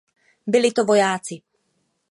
Byli 0.47 0.71
to 0.71 0.85
vojáci. 0.85 1.41